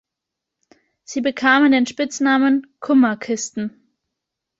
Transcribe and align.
Sie 1.03 1.21
bekamen 1.21 1.71
den 1.71 1.85
Spitznamen 1.85 2.65
"Kummer-Kisten". 2.79 3.83